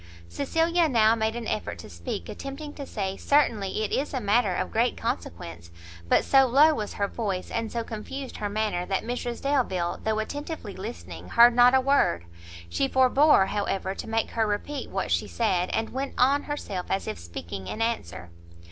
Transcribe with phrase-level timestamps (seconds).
[0.27, 4.55] Cecilia now made an effort to speak, attempting to say "Certainly, it is a matter
[4.55, 5.69] of great consequence;"
[6.09, 10.17] but so low was her voice, and so confused her manner, that Mrs Delvile, though
[10.17, 12.25] attentively listening, heard not a word.
[12.67, 17.07] She forbore, however, to make her repeat what she said, and went on herself as
[17.07, 18.31] if speaking in answer.